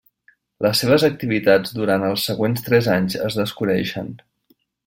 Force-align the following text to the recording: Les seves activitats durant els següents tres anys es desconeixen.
Les 0.65 0.79
seves 0.83 1.05
activitats 1.07 1.75
durant 1.81 2.07
els 2.09 2.25
següents 2.31 2.67
tres 2.71 2.91
anys 2.97 3.21
es 3.31 3.41
desconeixen. 3.45 4.13